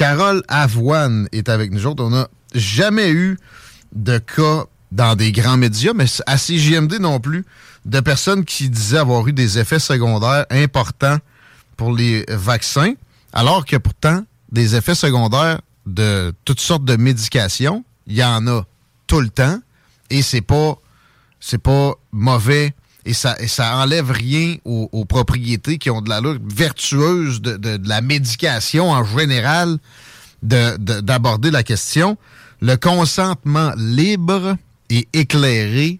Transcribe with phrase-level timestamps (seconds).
[0.00, 2.02] Carole Avoine est avec nous autres.
[2.02, 3.36] On n'a jamais eu
[3.92, 7.44] de cas dans des grands médias, mais à CJMD non plus,
[7.84, 11.18] de personnes qui disaient avoir eu des effets secondaires importants
[11.76, 12.94] pour les vaccins,
[13.34, 18.64] alors que pourtant, des effets secondaires de toutes sortes de médications, il y en a
[19.06, 19.60] tout le temps,
[20.08, 20.78] et c'est pas
[21.40, 22.72] c'est pas mauvais
[23.04, 27.56] et ça, et ça enlève rien aux, propriétés qui ont de la lutte vertueuse de,
[27.56, 29.78] de, la médication en général
[30.42, 32.16] d'aborder la question.
[32.60, 34.56] Le consentement libre
[34.90, 35.98] et éclairé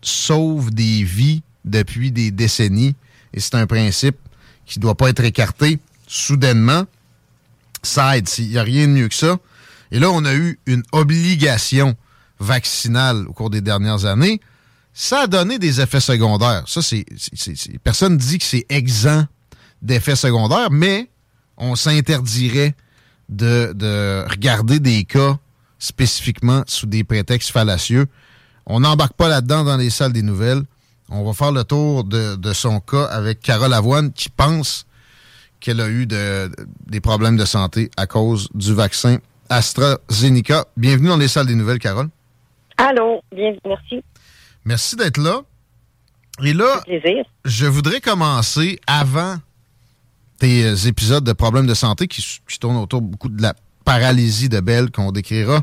[0.00, 2.94] sauve des vies depuis des décennies.
[3.34, 4.16] Et c'est un principe
[4.66, 6.84] qui ne doit pas être écarté soudainement.
[7.82, 8.28] Ça aide.
[8.38, 9.38] Il n'y a rien de mieux que ça.
[9.90, 11.96] Et là, on a eu une obligation
[12.40, 14.40] vaccinale au cours des dernières années.
[14.92, 16.64] Ça a donné des effets secondaires.
[16.66, 17.04] Ça, c'est.
[17.84, 19.26] Personne ne dit que c'est exempt
[19.80, 21.08] d'effets secondaires, mais
[21.56, 22.74] on s'interdirait
[23.28, 25.38] de, de regarder des cas
[25.78, 28.06] spécifiquement sous des prétextes fallacieux.
[28.66, 30.62] On n'embarque pas là-dedans dans les salles des nouvelles.
[31.10, 34.86] On va faire le tour de, son cas avec Carole Avoine qui pense
[35.60, 40.66] qu'elle a eu des problèmes de santé à cause du vaccin AstraZeneca.
[40.76, 42.08] Bienvenue dans les salles des nouvelles, Carole.
[42.76, 44.04] Allô, bien, merci.
[44.68, 45.40] Merci d'être là.
[46.44, 46.82] Et là,
[47.46, 49.38] je voudrais commencer avant
[50.38, 53.54] tes épisodes de problèmes de santé qui, qui tournent autour beaucoup de la
[53.86, 55.62] paralysie de Belle qu'on décrira.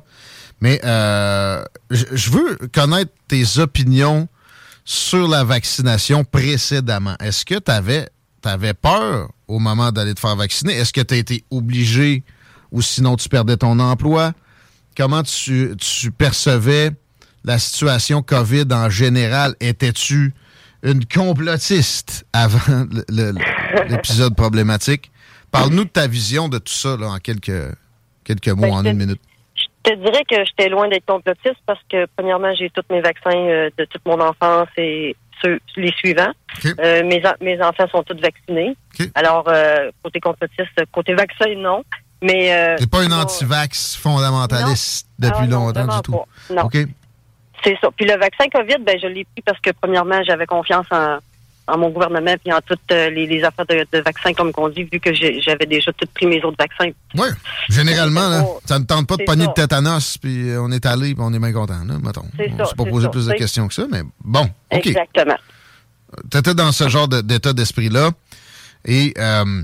[0.60, 4.28] Mais euh, je veux connaître tes opinions
[4.86, 7.16] sur la vaccination précédemment.
[7.20, 8.10] Est-ce que tu avais,
[8.44, 10.74] avais, peur au moment d'aller te faire vacciner?
[10.74, 12.24] Est-ce que tu as été obligé
[12.72, 14.34] ou sinon tu perdais ton emploi?
[14.98, 16.90] Comment tu, tu percevais
[17.46, 19.56] la situation COVID en général?
[19.60, 20.34] Étais-tu
[20.84, 22.86] une complotiste avant
[23.88, 25.12] l'épisode problématique?
[25.52, 27.76] Parle-nous de ta vision de tout ça là, en quelques
[28.24, 29.22] quelques mots ben, en une minute?
[29.56, 33.36] Je te dirais que j'étais loin d'être complotiste parce que, premièrement, j'ai tous mes vaccins
[33.36, 36.32] euh, de toute mon enfance et ceux, les suivants.
[36.66, 38.76] Euh, mes, mes enfants sont tous vaccinés.
[39.14, 41.84] Alors, euh, côté complotiste, côté vaccin, non.
[42.22, 42.76] Mais.
[42.78, 46.20] T'es pas une anti-vax fondamentaliste depuis ah, longtemps du tout.
[46.50, 46.70] Non.
[47.66, 47.90] C'est ça.
[47.98, 51.18] Puis le vaccin COVID, ben, je l'ai pris parce que, premièrement, j'avais confiance en
[51.68, 55.00] en mon gouvernement puis en toutes euh, les, affaires de, vaccins, comme qu'on dit, vu
[55.00, 56.92] que j'avais déjà tout pris mes autres vaccins.
[57.16, 57.28] Oui,
[57.70, 61.24] généralement, là, ça ne tente pas de pogner de tétanos, puis on est allé, puis
[61.24, 62.26] on est bien content, là, mettons.
[62.38, 64.88] On ne s'est pas posé plus de questions que ça, mais bon, OK.
[64.88, 65.38] Exactement.
[66.32, 68.12] Tu étais dans ce genre d'état d'esprit-là,
[68.86, 69.14] et...
[69.18, 69.64] Euh,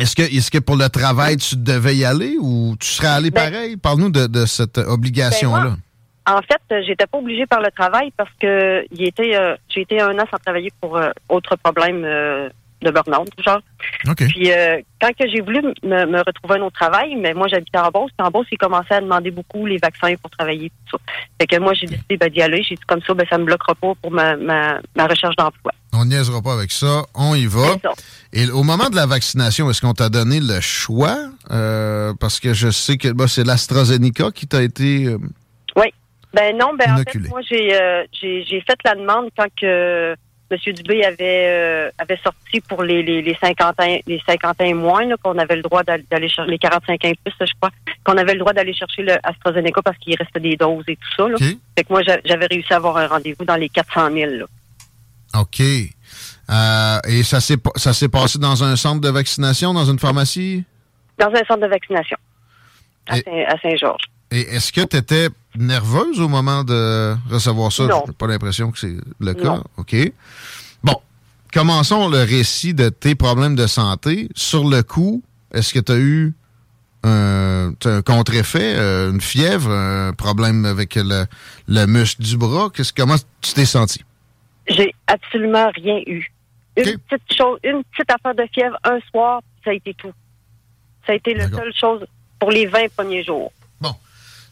[0.00, 3.30] est-ce que, est que pour le travail, tu devais y aller ou tu serais allé
[3.30, 3.76] ben pareil?
[3.76, 5.70] Parle-nous de, cette obligation-là.
[5.70, 5.76] Ben
[6.26, 9.82] en fait, euh, j'étais pas obligée par le travail parce que il était, euh, j'ai
[9.82, 13.60] été un an sans travailler pour euh, autre problème de burn-out, genre.
[14.16, 14.50] Puis
[15.00, 18.30] quand que j'ai voulu me, retrouver un autre travail, mais moi j'habitais en Beauce, en
[18.30, 21.12] Beauce, ils commençaient à demander beaucoup les vaccins pour travailler tout ça.
[21.40, 22.62] Fait que moi j'ai décidé ben, d'y aller.
[22.62, 25.72] J'ai dit comme ça, ben ça me bloquera pas pour ma, ma, recherche d'emploi.
[25.94, 27.76] On niaisera pas avec ça, on y va.
[28.32, 31.16] Et au moment de la vaccination, est-ce qu'on t'a donné le choix?
[31.48, 35.14] parce que je sais que bah, c'est l'AstraZeneca qui t'a été
[36.34, 40.16] ben non, ben en fait, moi euh, j'ai j'ai fait la demande quand que
[40.50, 40.72] M.
[40.74, 44.74] Dubé avait euh, avait sorti pour les les, les 50 ans les 50 ans et
[44.74, 47.70] moins qu'on avait le droit d'aller chercher les 45 ans et plus, je crois,
[48.04, 51.14] qu'on avait le droit d'aller chercher le AstraZeneca parce qu'il restait des doses et tout
[51.16, 51.28] ça.
[51.28, 51.36] Là.
[51.38, 54.30] Fait que moi j'avais réussi à avoir un rendez-vous dans les 400 000.
[54.32, 54.46] Là.
[55.38, 55.60] OK.
[55.60, 60.64] Euh, et ça s'est ça s'est passé dans un centre de vaccination, dans une pharmacie?
[61.16, 62.16] Dans un centre de vaccination
[63.06, 63.16] à
[63.62, 64.04] Saint-Georges.
[64.30, 67.86] Et est-ce que tu étais nerveuse au moment de recevoir ça?
[68.06, 69.62] J'ai pas l'impression que c'est le cas.
[69.76, 69.96] OK.
[70.82, 70.96] Bon.
[71.52, 74.28] commençons le récit de tes problèmes de santé.
[74.34, 75.22] Sur le coup,
[75.52, 76.34] est-ce que tu as eu
[77.04, 77.74] un,
[78.04, 81.26] contre-effet, euh, une fièvre, un problème avec le,
[81.68, 82.70] le muscle du bras?
[82.96, 84.00] comment tu t'es senti?
[84.66, 86.30] J'ai absolument rien eu.
[86.76, 90.12] Une petite chose, une petite affaire de fièvre un soir, ça a été tout.
[91.06, 92.04] Ça a été la seule chose
[92.38, 93.52] pour les 20 premiers jours.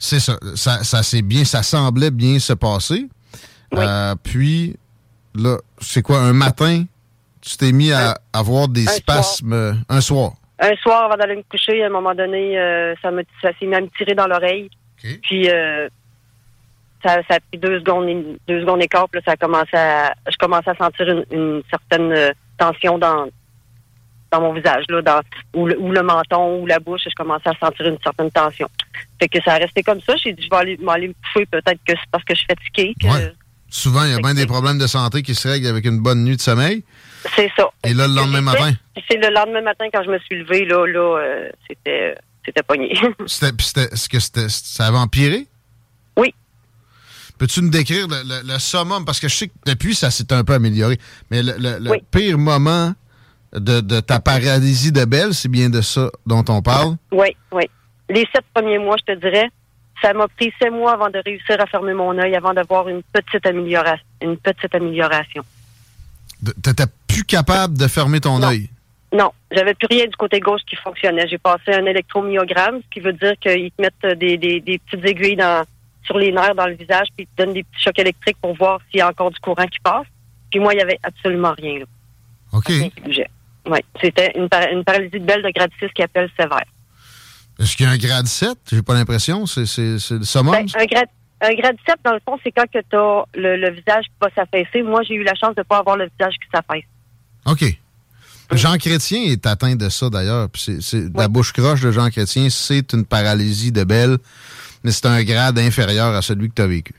[0.02, 0.37] C'est ça.
[0.56, 3.06] Ça, ça bien, ça semblait bien se passer.
[3.72, 4.75] Euh, puis,
[5.32, 6.82] là, c'est quoi, un matin,
[7.40, 10.32] tu t'es mis à avoir des spasmes un soir?
[10.58, 13.64] Un soir, avant d'aller me coucher, à un moment donné, euh, ça, me, ça s'est
[13.64, 14.70] mis à me tirer dans l'oreille.
[15.22, 15.88] Puis, euh,
[17.04, 19.76] ça, ça, a pris deux secondes, deux secondes et quart, puis là, ça a commencé
[19.76, 23.28] à, je commençais à sentir une, certaine euh, tension dans,
[24.32, 25.20] dans mon visage, là, dans,
[25.55, 28.69] ou, le, ou le menton, ou la bouche, je commençais à sentir une certaine tension.
[29.20, 30.17] Fait que ça a resté comme ça.
[30.17, 32.49] J'ai dit, je vais aller, m'aller me coucher, peut-être que c'est parce que je suis
[32.49, 32.94] fatiguée.
[33.00, 33.34] Que,
[33.69, 36.25] Souvent, il y a bien des problèmes de santé qui se règlent avec une bonne
[36.25, 36.84] nuit de sommeil.
[37.37, 37.70] C'est ça.
[37.84, 38.73] Et là, le lendemain matin?
[39.08, 42.14] C'est le lendemain matin, quand je me suis levée, là, là euh, c'était,
[42.44, 42.94] c'était pogné.
[43.26, 43.55] c'était,
[43.93, 45.46] est-ce que c'était, ça avait empiré?
[46.19, 46.35] Oui.
[47.38, 49.05] Peux-tu nous décrire le, summum?
[49.05, 50.99] Parce que je sais que depuis, ça s'est un peu amélioré.
[51.31, 52.94] Mais le, pire moment
[53.54, 56.96] de, de, ta paralysie de Belle, c'est bien de ça dont on parle?
[57.10, 57.64] Oui, oui.
[58.08, 59.49] Les sept premiers mois, je te dirais,
[60.00, 63.02] ça m'a pris sept mois avant de réussir à fermer mon œil, avant d'avoir une
[63.12, 64.04] petite amélioration.
[64.20, 65.43] Une petite amélioration.
[66.62, 68.69] T'étais plus capable de fermer ton œil?
[69.12, 71.28] Non, j'avais plus rien du côté gauche qui fonctionnait.
[71.28, 75.04] J'ai passé un électromyogramme, ce qui veut dire qu'ils te mettent des, des, des, petites
[75.04, 75.64] aiguilles dans,
[76.04, 78.56] sur les nerfs dans le visage, puis ils te donnent des petits chocs électriques pour
[78.56, 80.06] voir s'il y a encore du courant qui passe.
[80.50, 81.81] Puis moi, il n'y avait absolument rien.
[81.81, 81.84] Là.
[82.52, 82.72] OK.
[83.67, 86.64] Oui, c'était une, une paralysie de belle de grade 6 qui appelle sévère.
[87.59, 88.59] Est-ce qu'il y a un grade 7?
[88.70, 89.47] J'ai pas l'impression.
[89.47, 90.53] C'est, le summum?
[90.53, 91.09] Ben, un, grade,
[91.41, 94.82] un grade 7, dans le fond, c'est quand tu as le, visage qui va s'affaisser.
[94.82, 96.85] Moi, j'ai eu la chance de ne pas avoir le visage qui s'affaisse.
[97.47, 97.79] OK.
[98.53, 100.49] Jean Chrétien est atteint de ça, d'ailleurs.
[101.14, 104.19] La bouche croche de Jean Chrétien, c'est une paralysie de Belle,
[104.85, 106.94] mais c'est un grade inférieur à celui que tu as vécu.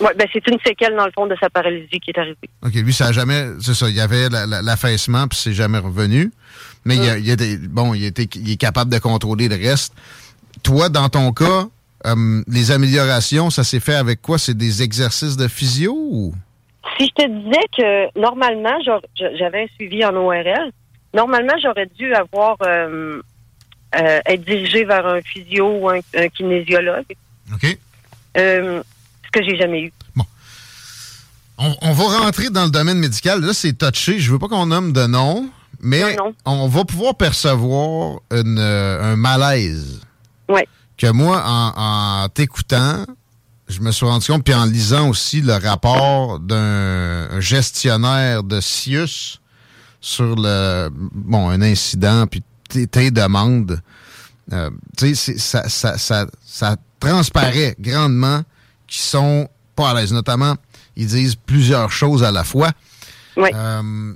[0.00, 2.36] Oui, ben c'est une séquelle, dans le fond, de sa paralysie qui est arrivée.
[2.62, 3.46] OK, lui, ça n'a jamais...
[3.60, 6.30] C'est ça, il y avait l'affaissement, puis c'est jamais revenu.
[6.84, 7.36] Mais il, a,
[7.68, 9.94] bon, il, était, il est capable de contrôler le reste.
[10.62, 11.66] Toi, dans ton cas,
[12.06, 14.38] euh, les améliorations, ça s'est fait avec quoi?
[14.38, 16.34] C'est des exercices de physio ou?
[16.98, 18.78] Si je te disais que normalement,
[19.16, 20.70] j'avais un suivi en ORL,
[21.12, 23.20] normalement, j'aurais dû avoir euh,
[23.98, 27.12] euh, être dirigé vers un physio ou un, kinésiologue.
[27.52, 27.76] OK.
[29.40, 29.92] Que j'ai jamais eu.
[30.14, 30.24] Bon.
[31.58, 33.40] On, va rentrer dans le domaine médical.
[33.40, 34.18] Là, c'est touché.
[34.18, 35.48] Je veux pas qu'on nomme de nom.
[35.80, 40.00] Mais on va pouvoir percevoir euh, un malaise.
[40.48, 40.62] Oui.
[40.96, 43.04] Que moi, en, t'écoutant,
[43.68, 49.40] je me suis rendu compte, puis en lisant aussi le rapport d'un gestionnaire de Sius
[50.00, 53.80] sur le bon un incident, puis tes, demandes,
[54.52, 58.42] euh, tu sais, ça, ça, ça, ça, transparaît grandement
[58.86, 60.12] qu'ils sont pas à l'aise.
[60.12, 60.56] Notamment,
[60.96, 62.72] ils disent plusieurs choses à la fois.
[63.36, 63.50] Oui.
[63.54, 64.14] Euh,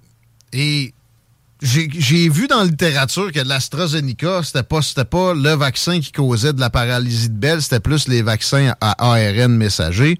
[0.52, 0.92] et
[1.62, 4.80] j'ai vu dans la littérature que l'AstraZeneca, c'était pas,
[5.10, 9.12] pas le vaccin qui causait de la paralysie de Belle, c'était plus les vaccins à
[9.12, 10.18] ARN messager.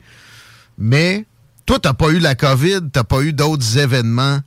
[0.77, 1.25] Mais
[1.65, 4.41] toi, t'as pas eu la COVID, t'as pas eu d'autres événements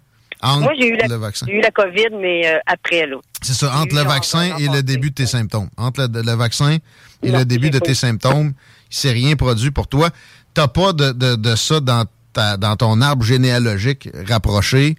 [0.44, 3.16] entre Moi, j'ai eu la COVID, mais euh, après, là.
[3.42, 5.70] C'est ça, entre le vaccin et le début de tes symptômes.
[5.78, 6.78] Entre le, vaccin
[7.24, 8.54] et le début de tes symptômes,
[8.94, 10.12] il s'est rien produit pour toi.
[10.54, 14.96] T'as pas de, de, de ça dans, ta, dans ton arbre généalogique rapproché.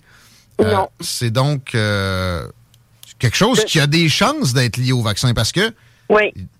[0.61, 2.47] Euh, c'est donc euh,
[3.21, 5.73] quelque chose qui a des chances d'être lié au vaccin parce que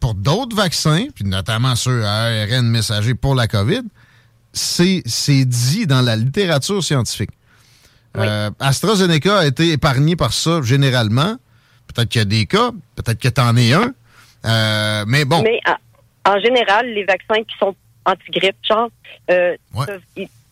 [0.01, 3.83] pour d'autres vaccins, puis notamment ceux à ARN messager pour la COVID,
[4.53, 5.03] c'est
[5.45, 7.31] dit dans la littérature scientifique.
[8.17, 11.37] Euh, AstraZeneca a été épargné par ça généralement.
[11.89, 15.05] Peut-être qu'il y a des cas, peut-être que tu en es un.
[15.07, 15.43] mais bon.
[15.43, 15.61] Mais
[16.27, 18.91] en général, les vaccins qui sont anti-grippe, genre,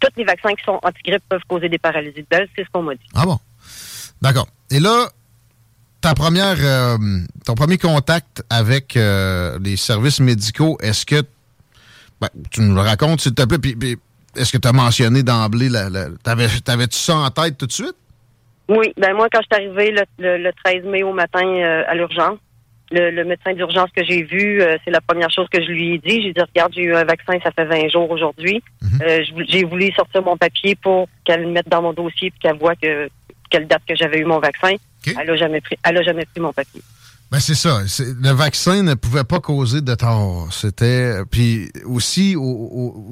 [0.02, 2.48] tous les vaccins qui sont anti-grippe peuvent causer des paralysies de Bell.
[2.56, 3.06] C'est ce qu'on m'a dit.
[3.14, 3.38] Ah bon?
[4.20, 4.48] D'accord.
[4.70, 5.08] Et là,
[6.00, 6.98] ta première, euh,
[7.46, 11.22] ton premier contact avec euh, les services médicaux, est-ce que
[12.20, 13.98] ben, tu nous le racontes, s'il te plaît, puis,
[14.36, 15.88] est-ce que tu as mentionné d'emblée, la,
[16.22, 17.96] t'avais-tu ça en tête tout de suite?
[18.68, 22.38] Oui, ben moi, quand je suis arrivée le, 13 mai au matin euh, à l'urgence,
[22.92, 25.98] le, médecin d'urgence que j'ai vu, euh, c'est la première chose que je lui ai
[25.98, 26.22] dit.
[26.22, 28.62] J'ai dit, regarde, j'ai eu un vaccin, ça fait 20 jours aujourd'hui.
[28.82, 29.00] Mhm.
[29.02, 32.58] Euh, j'ai voulu sortir mon papier pour qu'elle le mette dans mon dossier puis qu'elle
[32.58, 33.08] voit que
[33.50, 34.74] quelle date que j'avais eu mon vaccin.
[35.06, 36.80] Elle n'a jamais pris, elle a jamais pris mon papier.
[37.30, 37.80] Ben c'est ça.
[37.98, 40.48] Le vaccin ne pouvait pas causer de tort.
[40.52, 42.36] C'était puis aussi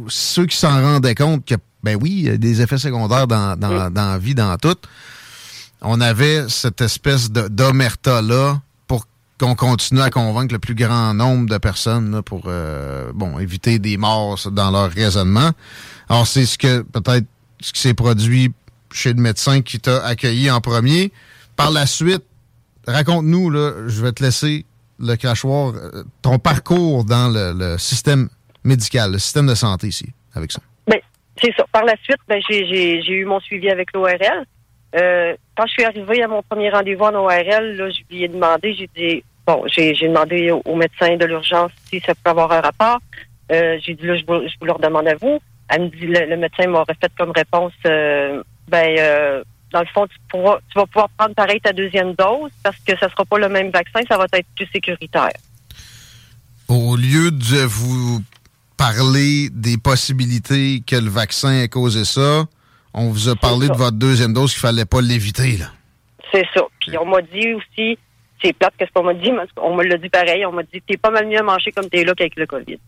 [0.08, 3.58] ceux qui s'en rendaient compte que ben oui, il y a des effets secondaires dans,
[3.58, 4.76] dans, dans la vie, dans tout.
[5.80, 8.60] on avait cette espèce d'omerta-là pour
[9.40, 13.96] qu'on continue à convaincre le plus grand nombre de personnes pour euh, bon éviter des
[13.96, 15.50] morts dans leur raisonnement.
[16.10, 17.24] Alors, c'est ce que peut-être
[17.60, 18.52] ce qui s'est produit
[18.92, 21.10] chez le médecin qui t'a accueilli en premier.
[21.56, 22.22] Par la suite,
[22.86, 24.66] raconte-nous, là, je vais te laisser
[24.98, 28.28] le crachoir, euh, ton parcours dans le, système
[28.62, 30.60] médical, le système de santé ici, avec ça.
[30.86, 31.00] Ben,
[31.40, 31.64] c'est ça.
[31.72, 34.44] Par la suite, ben, j'ai eu mon suivi avec l'ORL.
[34.96, 38.28] Euh, quand je suis arrivée à mon premier rendez-vous en ORL, là, je lui ai
[38.28, 42.60] demandé, j'ai dit, bon, j'ai demandé au, médecin de l'urgence si ça peut avoir un
[42.60, 43.00] rapport.
[43.50, 45.40] Euh, j'ai dit, là, je vous, je vous, le redemande à vous.
[45.68, 49.42] Elle me dit, le, médecin m'aurait fait comme réponse, euh, ben, euh,
[49.72, 52.96] dans le fond, tu, pourras, tu vas pouvoir prendre pareil ta deuxième dose parce que
[52.98, 55.32] ça sera pas le même vaccin, ça va être plus sécuritaire.
[56.68, 58.20] Au lieu de vous
[58.76, 62.44] parler des possibilités que le vaccin ait causé ça,
[62.94, 65.66] on vous a parlé de votre deuxième dose qu'il fallait pas l'éviter, là.
[66.32, 66.62] C'est ça.
[66.78, 67.98] Puis on m'a dit aussi,
[68.42, 70.82] c'est plate qu'est-ce qu'on m'a dit, mais on me l'a dit pareil, on m'a dit
[70.86, 72.78] t'es pas mal mieux à manger comme t'es là qu'avec le COVID.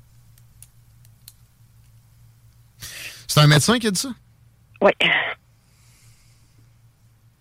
[3.28, 4.10] C'est un médecin qui a dit ça?
[4.82, 4.90] Oui.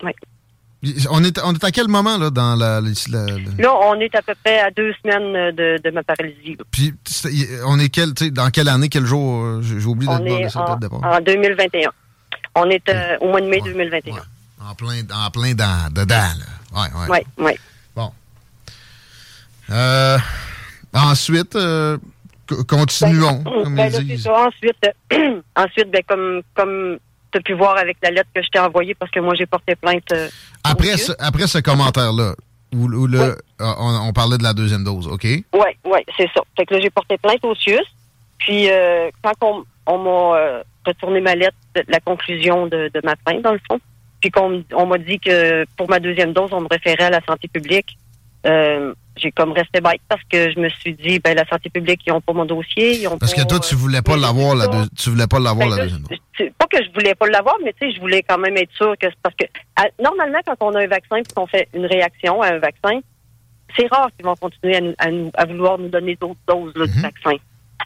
[0.02, 0.12] Oui.
[1.10, 4.34] On est, on est à quel moment là dans la, Là, on est à peu
[4.42, 6.56] près à deux semaines de, de ma paralysie.
[6.72, 6.92] Puis
[7.66, 10.76] on est quel, dans quelle année, quel jour euh, J'ai oublié de demander ça en,
[10.76, 11.00] départ.
[11.04, 11.90] En 2021.
[12.56, 14.14] On est euh, au mois de mai 2021.
[14.68, 16.46] En plein, en plein dans, dedans, là.
[16.74, 17.06] Oui, oui.
[17.10, 17.52] Oui, oui.
[19.70, 20.18] Euh,
[20.92, 21.56] ensuite,
[22.68, 24.86] continuons, ben, comme ben, ils Ensuite,
[25.56, 26.98] ensuite ben, comme, comme
[27.32, 29.46] tu as pu voir avec la lettre que je t'ai envoyée parce que moi, j'ai
[29.46, 30.12] porté plainte.
[30.12, 30.28] Euh,
[30.62, 32.34] après, ce, après ce commentaire-là,
[32.74, 35.24] où, euh, on, parlait de la deuxième dose, OK?
[35.24, 35.42] Oui,
[35.84, 36.40] oui, c'est ça.
[36.56, 37.84] Fait que là, j'ai porté plainte au CIUS.
[38.38, 41.56] Puis, euh, quand on, m'a retourné ma lettre,
[41.88, 43.78] la conclusion de, ma plainte, dans le fond,
[44.20, 47.20] puis qu'on on, m'a dit que pour ma deuxième dose, on me référait à la
[47.26, 47.98] santé publique,
[49.16, 52.12] j'ai comme resté bête parce que je me suis dit ben la santé publique ils
[52.12, 55.10] ont pas mon dossier ils ont parce que toi tu voulais pas l'avoir la tu
[55.10, 56.04] voulais pas l'avoir la deuxième.
[56.58, 58.94] Pas que je voulais pas l'avoir mais tu sais je voulais quand même être sûr
[58.98, 59.44] que parce que
[60.02, 63.00] normalement quand on a un vaccin puis qu'on fait une réaction à un vaccin
[63.76, 67.02] c'est rare qu'ils vont continuer à, à, vouloir nous donner d'autres doses là, du mhm.
[67.02, 67.36] vaccin.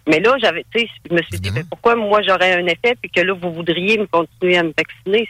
[0.06, 2.96] Mais là j'avais tu sais je me suis dit ben, pourquoi moi j'aurais un effet
[3.00, 5.28] puis que là vous voudriez me continuer à me vacciner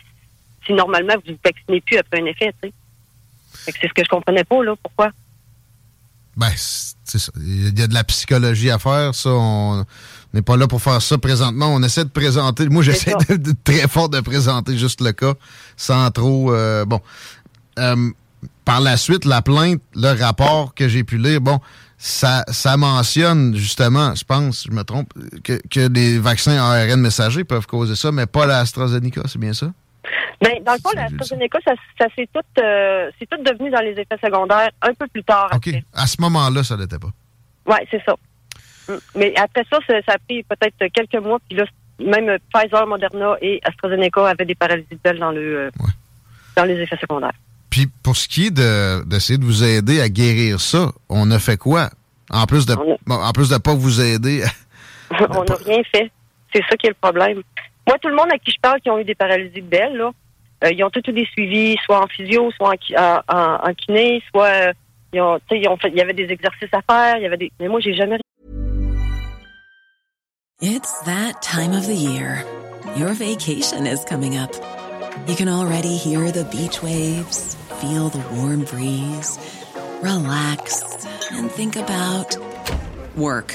[0.66, 2.74] si normalement vous ne vaccinez plus après un effet tu sais?
[3.64, 5.10] C'est ce que je comprenais pas là pourquoi?
[6.36, 7.32] Ben, c'est ça.
[7.38, 9.30] Il y a de la psychologie à faire, ça.
[9.30, 9.84] On
[10.34, 11.68] n'est pas là pour faire ça présentement.
[11.68, 12.68] On essaie de présenter.
[12.68, 15.34] Moi, j'essaie de, très fort de présenter juste le cas
[15.76, 16.52] sans trop.
[16.52, 17.00] Euh, bon.
[17.78, 18.10] Euh,
[18.64, 21.60] par la suite, la plainte, le rapport que j'ai pu lire, bon,
[21.98, 25.12] ça, ça mentionne justement, je pense, je me trompe,
[25.44, 29.72] que, que les vaccins ARN messagers peuvent causer ça, mais pas l'AstraZeneca, c'est bien ça?
[30.40, 33.92] Ben, dans le fond, l'AstraZeneca, ça, ça c'est tout, euh, c'est tout devenu dans les
[33.92, 35.50] effets secondaires un peu plus tard.
[35.54, 35.70] OK.
[35.94, 37.08] À ce moment-là, ça l'était pas.
[37.66, 38.14] Oui, c'est ça.
[38.88, 38.98] Mm.
[39.16, 41.64] Mais après ça, ça, a pris peut-être quelques mois, puis là,
[41.98, 45.70] même Pfizer, Moderna et AstraZeneca avaient des paralysies de dans, le, euh,
[46.56, 47.32] dans les effets secondaires.
[47.70, 51.56] Puis pour ce qui est d'essayer de, vous aider à guérir ça, on a fait
[51.56, 51.90] quoi?
[52.30, 52.74] En plus de,
[53.08, 54.44] en plus de pas vous aider.
[55.10, 56.10] on n'a rien fait.
[56.52, 57.42] C'est ça qui est le problème.
[57.86, 59.96] Moi, tout le monde à qui je parle qui ont eu des paralysies de belle,
[59.96, 60.10] là,
[60.64, 64.46] euh, ils ont tous des suivis, soit en physio, soit en, en, en kiné, soit
[64.46, 64.72] euh,
[65.12, 67.36] ils ont, ils ont fait, il y avait des exercices à faire, il y avait
[67.36, 67.52] des.
[67.60, 68.18] Mais moi, j'ai jamais.
[70.60, 72.44] It's that time of the year.
[72.96, 74.50] Your vacation is coming up.
[75.28, 79.38] You can already hear the beach waves, feel the warm breeze,
[80.02, 80.82] relax,
[81.32, 82.36] and think about
[83.16, 83.54] work.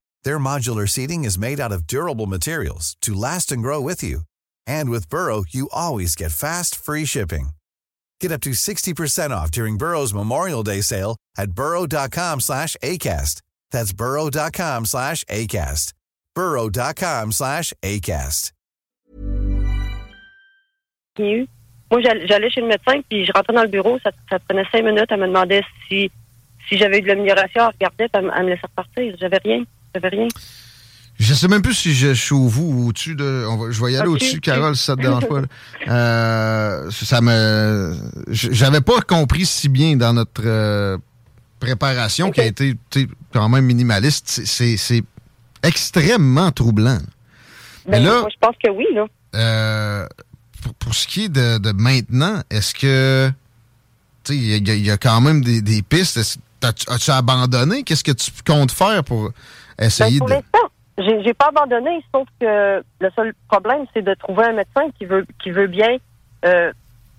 [0.23, 4.21] Their modular seating is made out of durable materials to last and grow with you.
[4.67, 7.51] And with Burrow, you always get fast, free shipping.
[8.19, 13.41] Get up to 60% off during Burrow's Memorial Day sale at burrow.com slash ACAST.
[13.71, 15.93] That's burrow.com slash ACAST.
[16.35, 18.51] burrow.com slash ACAST.
[21.91, 24.83] Moi, j'allais chez le médecin, puis je rentrais dans le bureau, ça, ça prenait cinq
[24.85, 26.09] minutes, elle me demandait si,
[26.67, 29.15] si j'avais eu de l'amélioration, elle regardait, elle, elle me laissait repartir.
[29.19, 30.27] J'avais rien, j'avais rien.
[31.21, 33.45] Je sais même plus si je suis au vous ou au-dessus de.
[33.69, 35.41] je vais y aller au-dessus, Carole, si ça te dérange pas.
[35.87, 37.95] Euh, ça me.
[38.29, 40.97] J'avais pas compris si bien dans notre euh,
[41.59, 42.75] préparation qui a été
[43.31, 44.41] quand même minimaliste.
[44.45, 45.03] C'est
[45.61, 46.97] extrêmement troublant.
[47.85, 49.05] Mais ben, là, je pense que oui, là.
[49.35, 50.07] Euh,
[50.79, 53.31] pour, ce qui est de, maintenant, est-ce que.
[54.29, 56.39] Il y, a quand même des, pistes?
[56.63, 57.83] As-tu abandonné?
[57.83, 59.31] Qu'est-ce que tu comptes faire pour
[59.79, 60.41] essayer ben,
[60.97, 61.23] de.
[61.23, 65.25] J'ai pas abandonné, sauf que le seul problème, c'est de trouver un médecin qui veut
[65.41, 65.97] qui veut bien
[66.45, 66.71] euh,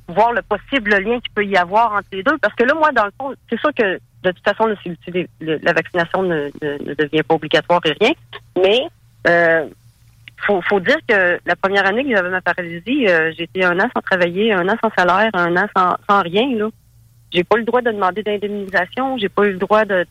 [0.09, 2.37] voir le possible lien qu'il peut y avoir entre les deux.
[2.39, 4.73] Parce que là, moi, dans le fond, c'est sûr que de toute façon,
[5.41, 6.51] la vaccination ne,
[6.95, 8.13] devient pas obligatoire et rien.
[8.63, 8.81] Mais
[9.27, 9.67] euh,
[10.47, 13.89] faut, faut dire que la première année que j'avais ma paralysie, euh, été un an
[13.95, 16.49] sans travailler, un an sans salaire, un an sans, sans rien.
[16.57, 16.69] Là,
[17.33, 20.07] j'ai pas eu le droit de demander d'indemnisation, j'ai pas eu le droit de,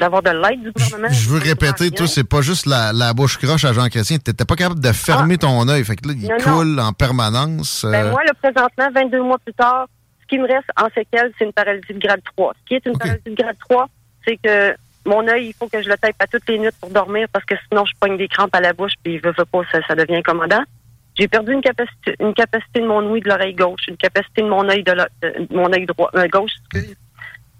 [0.00, 1.12] d'avoir de l'aide du gouvernement.
[1.12, 4.18] Je veux répéter, toi, c'est pas juste la, la bouche croche à Jean Chrétien.
[4.18, 5.46] T'étais pas capable de fermer ah.
[5.46, 5.84] ton œil.
[5.84, 7.84] Fait que là, il coule en permanence.
[7.84, 8.10] Ben, euh.
[8.10, 9.86] moi, le présentement, 22 mois plus tard,
[10.22, 12.54] ce qui me reste en séquelles, c'est une paralysie de grade 3.
[12.54, 13.88] Ce qui est une paralysie de grade 3,
[14.26, 14.74] c'est que
[15.06, 17.44] mon œil, il faut que je le tape à toutes les nuits pour dormir parce
[17.44, 19.94] que sinon, je pogne des crampes à la bouche puis veut, veut pas, ça, ça
[19.94, 20.62] devient incommodant.
[21.18, 24.48] J'ai perdu une capacité, une capacité de mon ouïe de l'oreille gauche, une capacité de
[24.48, 24.94] mon œil de,
[25.50, 26.96] mon œil droit, euh, gauche, excuse.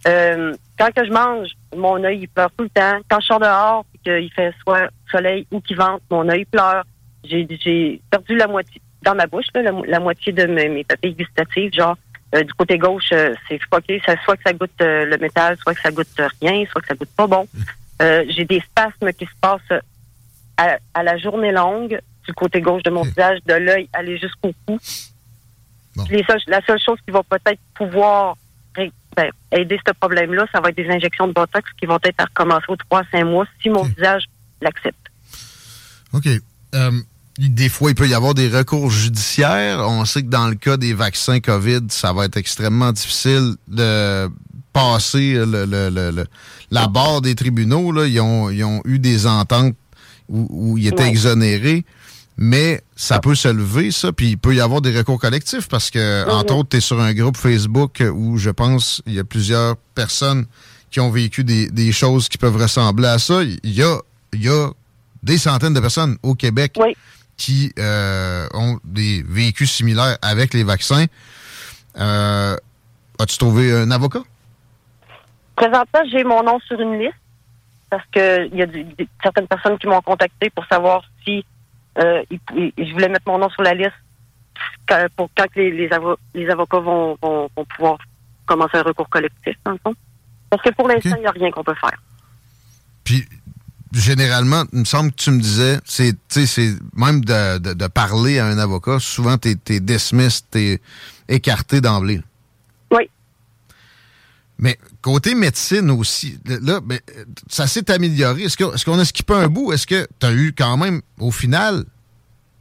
[0.06, 2.99] Euh, quand que je mange, mon œil il pleure tout le temps.
[3.09, 6.85] Quand je sors dehors qu'il fait soit soleil ou qu'il vente, mon œil pleure.
[7.25, 11.97] J'ai perdu la moitié dans ma bouche, la, moitié de mes, mes papilles gustatives, genre
[12.35, 13.59] euh, du côté gauche, euh, c'est
[14.07, 16.87] ça, soit que ça goûte euh, le métal, soit que ça goûte rien, soit que
[16.87, 17.47] ça goûte pas bon.
[18.00, 19.81] j'ai des spasmes qui se passent
[20.57, 24.79] à, la journée longue du côté gauche de mon visage, de l'œil aller jusqu'au cou.
[26.47, 28.37] la seule chose qui va peut-être pouvoir
[28.77, 32.25] ben, aider ce problème-là, ça va être des injections de Botox qui vont être à
[32.25, 34.25] recommencer aux 3 5 mois si mon visage
[34.61, 34.97] l'accepte.
[36.12, 36.29] OK.
[36.75, 36.91] Euh,
[37.39, 39.81] des fois, il peut y avoir des recours judiciaires.
[39.81, 44.29] On sait que dans le cas des vaccins COVID, ça va être extrêmement difficile de
[44.73, 46.27] passer le,
[46.71, 47.93] la barre des tribunaux.
[47.93, 48.07] Là.
[48.07, 49.75] Ils, ont, eu des ententes
[50.29, 51.85] où, ils étaient exonérés
[52.42, 55.90] mais ça peut se lever, ça, puis il peut y avoir des recours collectifs parce
[55.90, 59.24] que, entre autres, tu es sur un groupe Facebook où je pense il y a
[59.24, 60.46] plusieurs personnes
[60.90, 63.42] qui ont vécu des, choses qui peuvent ressembler à ça.
[63.42, 63.98] Il y a,
[64.33, 64.70] il y a
[65.22, 66.79] des centaines de personnes au Québec
[67.37, 71.05] qui euh, ont des véhicules similaires avec les vaccins.
[71.98, 72.57] Euh,
[73.18, 74.22] as-tu trouvé un avocat?
[75.57, 77.12] Présentement, j'ai mon nom sur une liste
[77.90, 78.66] parce qu'il y a
[79.22, 81.44] certaines personnes qui m'ont contacté pour savoir si
[81.98, 83.92] euh, je voulais mettre mon nom sur la liste
[85.16, 87.16] pour quand les, les, avocats vont,
[87.76, 87.98] pouvoir
[88.46, 89.94] commencer un recours collectif, dans le fond.
[90.50, 91.98] Parce que pour l'instant, il n'y a rien qu'on peut faire.
[93.05, 93.24] Puis,
[93.92, 96.16] généralement, il me semble que tu me disais, c'est
[96.94, 100.81] même de, parler à un avocat, souvent, tu es, es dismissed, tu es
[101.29, 102.20] écarté d'emblée.
[104.61, 106.99] Mais côté médecine aussi, là, ben,
[107.49, 108.42] ça s'est amélioré.
[108.42, 109.73] Est-ce qu'on est a skippé un bout?
[109.73, 111.85] Est-ce que tu as eu quand même, au final,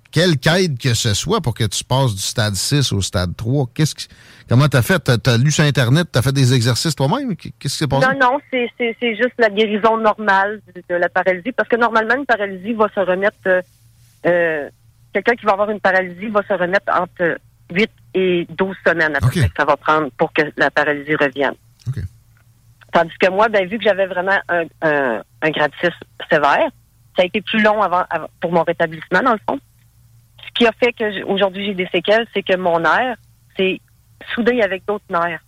[0.10, 3.68] quelque aide que ce soit pour que tu passes du stade 6 au stade 3?
[3.76, 4.02] Qu'est-ce que,
[4.48, 5.00] comment t'as fait?
[5.00, 6.08] T'as as lu sur Internet?
[6.10, 7.36] T'as fait des exercices toi-même?
[7.36, 8.08] Qu'est-ce qui s'est passé?
[8.08, 11.52] Non, non, c'est juste la guérison normale de la paralysie.
[11.52, 13.38] Parce que normalement, une paralysie va se remettre...
[13.46, 13.62] Euh,
[14.26, 14.70] euh,
[15.14, 17.40] quelqu'un qui va avoir une paralysie va se remettre entre
[17.74, 21.56] 8 et 12 semaines après que ça va prendre pour que la paralysie revienne.
[22.92, 25.90] Tandis que moi, ben, vu que j'avais vraiment un, un, grade 6
[26.30, 26.70] sévère,
[27.16, 28.04] ça a été plus long avant,
[28.42, 29.60] pour mon rétablissement, dans le fond.
[30.44, 33.18] Ce qui a fait que aujourd'hui j'ai des séquelles, c'est que mon nerf,
[33.56, 33.80] c'est
[34.34, 35.44] soudé avec d'autres nerfs.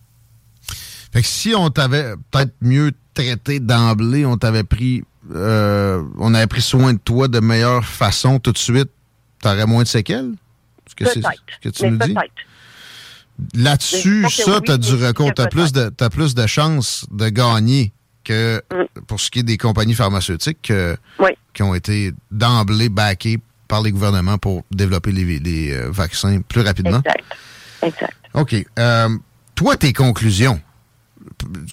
[1.11, 6.47] Fait que si on t'avait peut-être mieux traité d'emblée, on t'avait pris euh, on avait
[6.47, 8.89] pris soin de toi de meilleure façon tout de suite,
[9.41, 10.31] t'aurais moins de séquelles?
[10.87, 12.15] ce que c'est ce que tu nous dis?
[13.53, 15.33] Là-dessus, ça, tu as du recours.
[15.33, 19.01] Tu as, plus de, as plus de chances de gagner que mm.
[19.07, 20.95] pour ce qui est des compagnies pharmaceutiques euh,
[21.53, 26.99] qui ont été d'emblée backées par les gouvernements pour développer les, euh, vaccins plus rapidement.
[26.99, 27.23] Exact.
[27.83, 28.13] exact.
[28.33, 28.55] OK.
[28.79, 29.09] Euh,
[29.55, 30.59] toi, tes conclusions.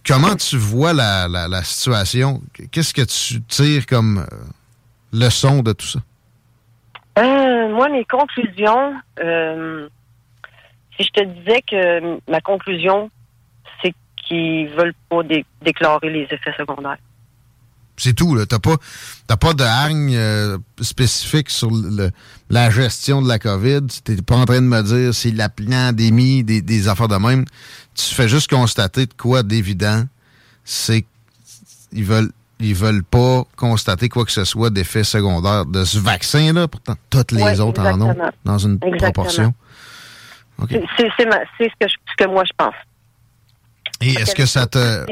[0.06, 2.42] Comment tu vois la, la, situation?
[2.70, 4.26] Qu'est-ce que tu tires comme
[5.12, 6.00] leçon de tout ça?
[7.16, 8.94] moi, mes conclusions,
[10.98, 13.10] si je te disais que ma conclusion,
[13.82, 15.20] c'est qu'ils veulent pas
[15.62, 16.98] déclarer les effets secondaires.
[17.96, 18.46] C'est tout, là.
[18.46, 18.76] T'as pas,
[19.36, 21.68] pas de hargne euh, spécifique sur
[22.48, 23.86] la gestion de la COVID.
[24.04, 27.44] T'es pas en train de me dire c'est la pandémie, des, des affaires de même.
[27.96, 30.04] Tu fais juste constater de quoi d'évident,
[30.64, 31.04] c'est
[31.90, 32.30] qu'ils veulent
[32.60, 36.66] ils veulent pas constater quoi que ce soit d'effet secondaire de ce vaccin-là.
[36.66, 39.54] Pourtant, toutes les autres en ont dans une proportion.
[40.66, 42.74] C'est ce, que moi je pense.
[44.00, 45.06] Et est-ce que ça te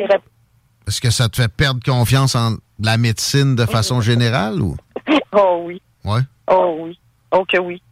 [0.86, 4.76] est-ce que ça te fait perdre confiance en la médecine de façon générale ou?
[5.32, 5.82] Oh oui.
[6.04, 6.20] Ouais.
[6.46, 6.98] Oh oui.
[7.30, 7.82] Oh que oui.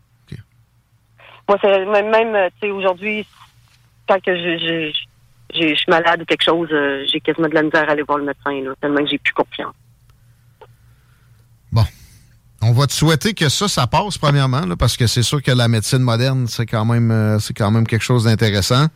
[1.48, 3.26] Moi, c'est même, même tu sais, aujourd'hui,
[4.08, 4.92] quand que je,
[5.54, 8.18] je, suis malade ou quelque chose, euh, j'ai quasiment de la misère à aller voir
[8.18, 9.74] le médecin, là, tellement que j'ai plus confiance.
[11.70, 11.84] Bon.
[12.84, 16.00] Va te souhaiter que ça, ça passe, premièrement, parce que c'est sûr que la médecine
[16.00, 18.88] moderne, c'est quand même euh, c'est quand même quelque chose d'intéressant.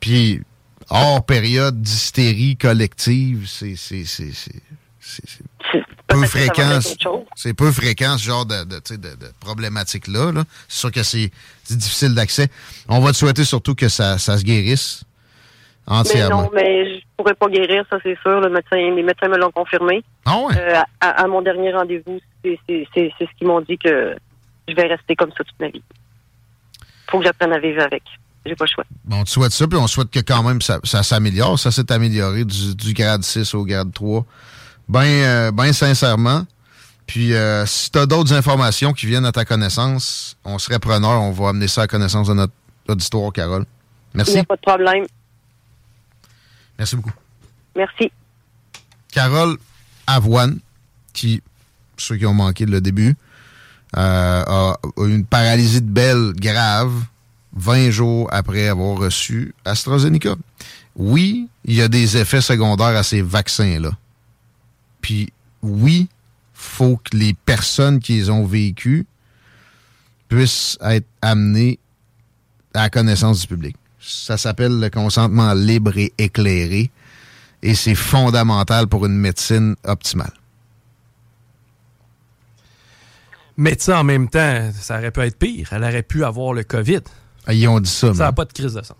[0.00, 0.40] Puis,
[0.88, 3.74] hors période d'hystérie collective, c'est
[6.06, 6.78] peu fréquent.
[7.36, 10.32] C'est peu fréquent ce genre de, de, de, de problématique-là.
[10.66, 11.30] c'est sûr que c'est
[11.68, 12.48] difficile d'accès.
[12.88, 15.04] On va te souhaiter surtout que ça, ça se guérisse
[15.86, 16.48] entièrement.
[16.54, 18.40] Mais non, mais pourrais pas guérir, ça c'est sûr.
[18.40, 20.02] Le médecin, les médecins me l'ont confirmé.
[20.24, 20.54] Ah ouais?
[20.56, 24.16] Euh, à, mon dernier rendez-vous, c'est ce qu'ils m'ont dit que
[24.68, 25.82] je vais rester comme ça toute ma vie.
[27.10, 28.02] Faut que j'apprenne à vivre avec.
[28.46, 28.84] J'ai pas le choix.
[29.04, 31.58] Bon, on te souhaite ça, puis on souhaite que quand même ça, ça s'améliore.
[31.58, 34.24] Ça s'est amélioré du, du grade 6 au grade 3
[34.90, 36.42] bien euh, ben sincèrement.
[37.06, 41.22] Puis euh, si tu as d'autres informations qui viennent à ta connaissance, on serait preneur.
[41.22, 42.52] On va amener ça à connaissance de notre
[42.88, 43.64] auditoire, Carole.
[44.14, 44.32] Merci.
[44.32, 45.06] Il n'y a pas de problème.
[46.80, 47.12] Merci beaucoup.
[47.76, 48.10] Merci.
[49.12, 49.58] Carole
[50.06, 50.60] Avoine,
[51.12, 51.42] qui,
[51.98, 53.16] ceux qui ont manqué le début,
[53.98, 56.90] euh, a une paralysie de belle grave
[57.52, 60.36] 20 jours après avoir reçu AstraZeneca.
[60.96, 63.90] Oui, il y a des effets secondaires à ces vaccins-là.
[65.02, 66.08] Puis oui,
[66.54, 69.06] faut que les personnes qui les ont vécues
[70.28, 71.78] puissent être amenées
[72.72, 73.76] à la connaissance du public.
[74.00, 76.90] Ça s'appelle le consentement libre et éclairé
[77.62, 80.32] et c'est fondamental pour une médecine optimale.
[83.56, 85.68] Mais en même temps, ça aurait pu être pire.
[85.72, 87.00] Elle aurait pu avoir le COVID.
[87.46, 88.14] Ah, ils ont dit ça.
[88.14, 88.96] Ça n'a pas de crise de sang.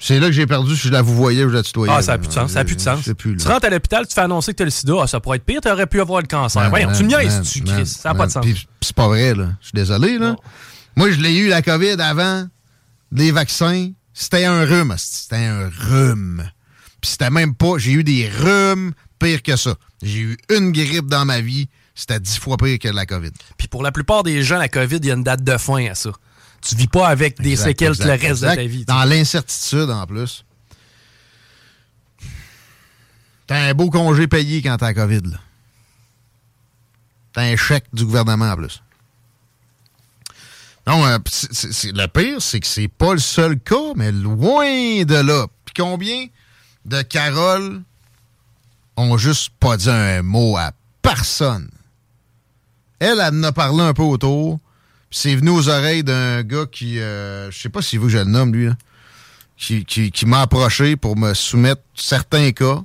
[0.00, 1.92] C'est là que j'ai perdu si je la vous voyais ou je la tutoyais.
[1.96, 2.52] Ah, ça n'a plus de sens.
[2.52, 3.04] Ça n'a plus de sens.
[3.04, 4.94] tu rentres à l'hôpital, tu fais annoncer que tu as le sida.
[5.02, 6.68] Ah, ça pourrait être pire, tu aurais pu avoir le cancer.
[6.70, 7.86] Voyons, tu me niaises, tu Chris.
[7.86, 8.46] Ça n'a pas de sens.
[8.80, 9.50] c'est pas vrai, là.
[9.60, 10.36] Je suis désolé, là.
[10.96, 12.46] Moi, je l'ai eu, la COVID, avant
[13.12, 13.90] les vaccins.
[14.20, 14.96] C'était un rhume.
[14.98, 16.50] C'était un rhume.
[17.00, 17.78] Puis c'était même pas.
[17.78, 19.76] J'ai eu des rhumes pire que ça.
[20.02, 21.68] J'ai eu une grippe dans ma vie.
[21.94, 23.30] C'était dix fois pire que la COVID.
[23.56, 25.86] Puis pour la plupart des gens, la COVID, il y a une date de fin
[25.86, 26.10] à ça.
[26.60, 28.84] Tu vis pas avec des séquelles le reste de ta vie.
[28.84, 30.44] Dans l'incertitude, en plus.
[33.46, 35.38] T'as un beau congé payé quand t'as la COVID, là.
[37.32, 38.82] T'as un chèque du gouvernement, en plus.
[40.88, 45.46] Non, euh, le pire, c'est que c'est pas le seul cas, mais loin de là.
[45.64, 46.26] Puis combien
[46.84, 47.82] de Carole
[48.96, 50.72] ont juste pas dit un mot à
[51.02, 51.70] personne?
[52.98, 54.58] Elle, elle en a parlé un peu autour
[55.10, 58.24] c'est venu aux oreilles d'un gars qui, euh, je sais pas si vous je le
[58.24, 58.70] nomme, lui,
[59.56, 62.82] qui, qui, m'a approché pour me soumettre certains cas.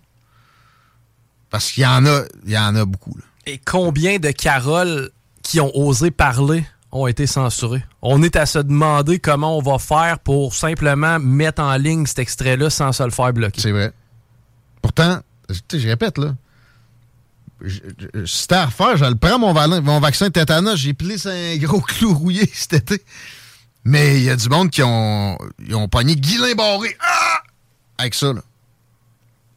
[1.49, 3.15] Parce qu'il y en a, il y en a beaucoup.
[3.45, 5.11] Et combien de Caroles
[5.43, 6.65] qui ont osé parler?
[6.93, 7.83] Ont été censurées?
[8.01, 12.19] On est à se demander comment on va faire pour simplement mettre en ligne cet
[12.19, 13.59] extrait-là sans se le faire bloquer.
[13.59, 13.91] C'est vrai.
[14.81, 16.35] Pourtant, je répète, là,
[18.25, 22.13] c'était à refaire, je le prends mon, mon vaccin tétanos, j'ai plissé un gros clou
[22.13, 23.03] rouillé cet été.
[23.85, 26.95] Mais il y a du monde qui ont, ils ont pogné Guilain barré.
[26.99, 27.41] Ah!
[27.97, 28.41] Avec ça, là.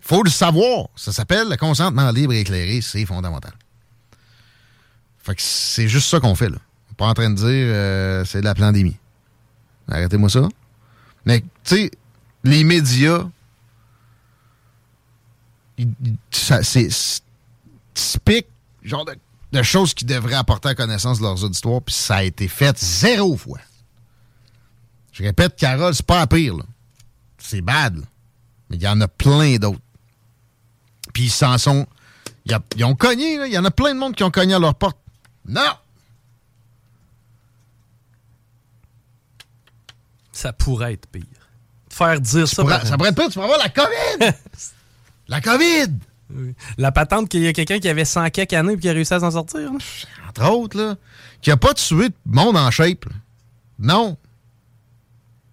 [0.01, 0.87] Faut le savoir.
[0.97, 2.81] Ça s'appelle le consentement libre et éclairé.
[2.81, 3.53] C'est fondamental.
[5.19, 6.59] Fait que c'est juste ça qu'on fait, là.
[6.97, 8.97] Pas en train de dire euh, c'est de la pandémie.
[9.89, 10.49] Arrêtez-moi ça.
[11.25, 11.91] Mais, tu sais,
[12.45, 13.27] les médias,
[16.31, 16.89] c'est
[17.95, 18.47] typique,
[18.83, 22.47] genre de, choses qui devraient apporter à connaissance de leurs auditoires, puis ça a été
[22.47, 23.59] fait zéro fois.
[25.13, 26.57] Je répète, Carole, c'est pas à pire,
[27.39, 27.97] C'est bad,
[28.69, 29.81] Mais il y en a plein d'autres.
[31.15, 31.87] Puis ils s'en sont.
[32.45, 34.75] ils ont cogné, Il y en a plein de monde qui ont cogné à leur
[34.75, 34.99] porte.
[35.49, 35.73] Non!
[40.37, 41.23] Ça pourrait être pire.
[41.89, 42.57] Faire dire ça.
[42.85, 44.35] ça pourrait être pire, tu vas avoir la COVID!
[45.29, 45.95] la COVID!
[46.77, 49.15] La patente qu'il y a quelqu'un qui avait 100 quelques années et qui a réussi
[49.15, 49.71] à s'en sortir.
[50.29, 50.97] Entre autres, là,
[51.41, 53.07] qui a pas tué de monde en shape.
[53.79, 54.19] Non.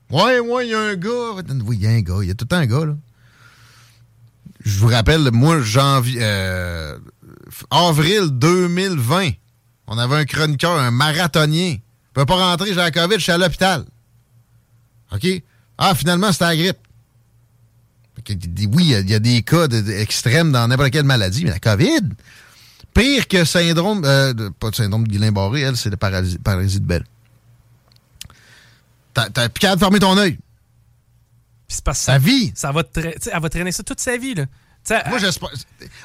[0.10, 1.42] Ouais, ouais, il y a un gars.
[1.66, 2.18] Oui, il y a un gars.
[2.22, 2.96] Il y a tout le temps un gars, là.
[4.66, 6.20] Je vous rappelle, moi, janvier.
[6.22, 7.00] Euh,
[7.72, 9.30] avril 2020,
[9.88, 11.78] on avait un chroniqueur, un marathonien.
[11.78, 13.86] Il peut pas rentrer, j'ai la COVID, je suis à l'hôpital.
[15.14, 15.28] OK?
[15.78, 16.78] Ah, finalement, c'était la grippe.
[18.72, 22.10] Oui, il y, a des cas extrêmes dans n'importe quelle maladie, mais la COVID,
[22.94, 27.06] pire que syndrome, euh, pas de syndrome de Guillain-Barré, elle, c'est le paralysie de Belle.
[29.14, 30.38] T'as plus qu'à fermer ton œil.
[31.68, 32.52] Puis c'est parce que sa vie.
[32.56, 34.46] Ça va, elle va traîner ça toute sa vie, là.
[34.90, 35.50] Moi, j'espère.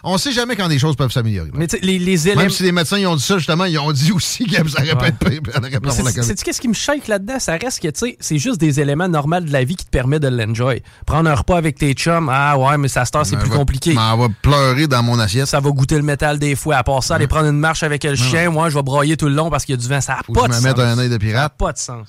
[0.05, 1.51] On sait jamais quand des choses peuvent s'améliorer.
[1.53, 1.99] Mais les.
[2.37, 4.83] Même si les médecins ils ont dit ça, justement, ils ont dit aussi que ça
[4.83, 5.13] aurait ouais.
[5.13, 6.23] pu être.
[6.23, 7.39] C'est-tu qu'est-ce qui me shake là-dedans?
[7.39, 9.91] Ça reste que, tu sais, c'est juste des éléments normaux de la vie qui te
[9.91, 10.83] permettent de l'enjoy.
[11.07, 13.91] Prendre un repas avec tes chums, ah ouais, mais ça se c'est plus compliqué.
[13.91, 15.47] Mais va pleurer dans mon assiette.
[15.47, 16.77] Ça va goûter le métal des fois.
[16.77, 19.29] À part ça, aller prendre une marche avec le chien, moi, je vais broyer tout
[19.29, 20.01] le long parce qu'il y a du vent.
[20.01, 20.63] Ça n'a pas de sens.
[20.63, 21.35] me mettre un œil de pirate.
[21.37, 22.09] Ça n'a pas de sens.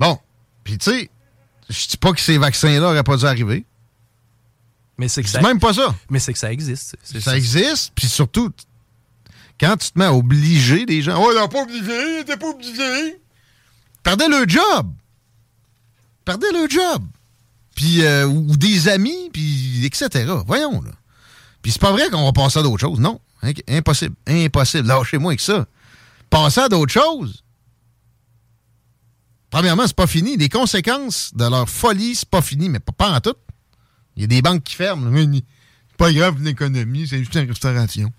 [0.00, 0.18] Bon.
[0.64, 1.10] Puis, tu sais,
[1.68, 3.64] je dis pas que ces vaccins-là n'auraient pas dû arriver.
[4.98, 5.40] Mais c'est que ça...
[5.40, 5.94] même pas ça.
[6.10, 6.96] Mais c'est que ça existe.
[7.20, 8.50] Ça, existe, puis surtout,
[9.60, 12.36] quand tu te mets à obliger des gens, oh, il n'a pas obligé, il n'était
[12.36, 13.20] pas obligé.
[14.02, 14.92] Perdez le job.
[16.24, 17.04] Perdez le job.
[17.74, 20.32] Puis, euh, ou des amis, puis etc.
[20.46, 20.92] Voyons, là.
[21.60, 23.00] Puis c'est pas vrai qu'on va passer à d'autres choses.
[23.00, 23.20] Non.
[23.68, 24.14] Impossible.
[24.26, 24.86] Impossible.
[24.86, 25.66] Lâchez-moi avec ça.
[26.30, 27.42] Passer à d'autres choses.
[29.50, 30.36] Premièrement, c'est pas fini.
[30.36, 33.34] Les conséquences de leur folie, c'est pas fini, mais pas, pas en tout.
[34.16, 35.10] Il y a des banques qui ferment.
[35.14, 38.12] C'est pas grave l'économie, c'est juste une restauration.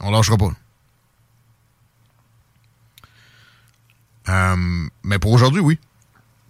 [0.00, 0.52] On lâchera pas.
[4.28, 4.56] Euh,
[5.04, 5.78] mais pour aujourd'hui, oui.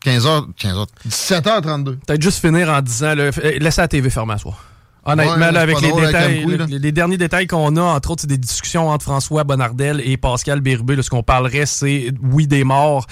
[0.04, 1.98] 15h, 15h, 17h32.
[1.98, 3.30] Peut-être juste finir en disant, là,
[3.60, 4.64] laissez la TV fermée à soir.
[5.04, 9.04] Honnêtement, avec les détails, les, derniers détails qu'on a, entre autres, c'est des discussions entre
[9.04, 11.00] François Bonnardel et Pascal Bérubé.
[11.02, 13.06] ce qu'on parlerait, c'est, oui, des morts,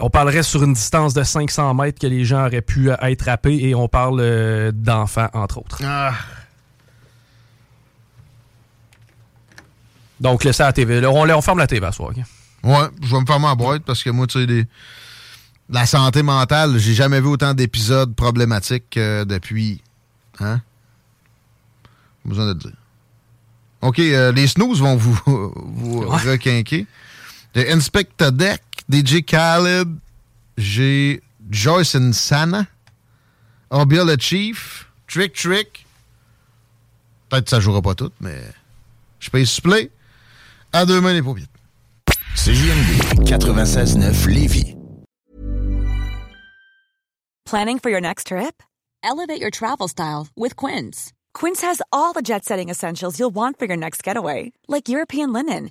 [0.00, 3.58] on parlerait sur une distance de 500 mètres que les gens auraient pu être happés
[3.62, 5.78] et on parle euh, d'enfants, entre autres.
[5.84, 6.14] Ah.
[10.20, 11.04] Donc, laissez la TV.
[11.06, 12.12] on, on, ferme la TV à soir.
[12.62, 14.66] Ouais, je vais me fermer à boîte parce que moi, tu sais,
[15.68, 19.82] la santé mentale, j'ai jamais vu autant d'épisodes problématiques depuis.
[20.40, 20.60] Hein?
[22.24, 22.76] besoin de le dire.
[23.82, 25.18] OK, euh, les snooze vont vous,
[25.56, 26.86] vous requinquer.
[27.54, 29.88] Le Inspector Deck DJ Khaled,
[30.58, 32.66] j'ai Joyce and Sana,
[33.70, 35.86] Obia le Chief, Trick Trick.
[37.30, 38.36] Peut-être que ça jouera pas tout, mais
[39.18, 39.90] je paye supplé.
[40.74, 41.46] À deux mains les paupières.
[42.36, 44.76] CJMD 96.9 Lévis.
[47.46, 48.62] Planning for your next trip?
[49.02, 51.14] Elevate your travel style with Quince.
[51.32, 55.70] Quince has all the jet-setting essentials you'll want for your next getaway, like European linen